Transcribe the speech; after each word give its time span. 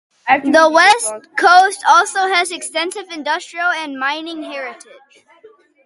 The 0.27 0.67
West 0.73 1.27
Coast 1.37 1.83
also 1.87 2.21
has 2.25 2.51
extensive 2.51 3.11
industrial 3.11 3.67
and 3.67 3.99
mining 3.99 4.41
heritage. 4.41 5.25